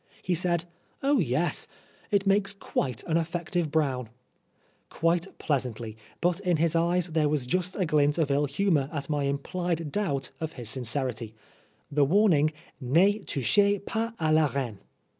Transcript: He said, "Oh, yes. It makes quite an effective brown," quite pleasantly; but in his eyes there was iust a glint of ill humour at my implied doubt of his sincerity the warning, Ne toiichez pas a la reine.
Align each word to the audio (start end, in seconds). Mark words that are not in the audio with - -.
He 0.23 0.33
said, 0.33 0.65
"Oh, 1.03 1.19
yes. 1.19 1.67
It 2.09 2.25
makes 2.25 2.53
quite 2.55 3.03
an 3.03 3.17
effective 3.17 3.69
brown," 3.69 4.09
quite 4.89 5.27
pleasantly; 5.37 5.95
but 6.21 6.39
in 6.39 6.57
his 6.57 6.75
eyes 6.75 7.09
there 7.09 7.29
was 7.29 7.45
iust 7.45 7.79
a 7.79 7.85
glint 7.85 8.17
of 8.17 8.31
ill 8.31 8.45
humour 8.45 8.89
at 8.91 9.11
my 9.11 9.25
implied 9.25 9.91
doubt 9.91 10.31
of 10.39 10.53
his 10.53 10.69
sincerity 10.71 11.35
the 11.91 12.03
warning, 12.03 12.51
Ne 12.79 13.19
toiichez 13.19 13.85
pas 13.85 14.13
a 14.19 14.31
la 14.33 14.47
reine. 14.47 14.79